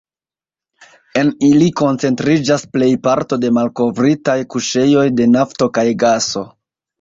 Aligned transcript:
En 1.19 1.27
ili 1.49 1.67
koncentriĝas 1.81 2.63
plejparto 2.77 3.39
de 3.43 3.51
malkovritaj 3.59 4.37
kuŝejoj 4.55 5.05
de 5.21 5.29
nafto 5.37 5.69
kaj 5.81 5.87
gaso. 6.07 6.45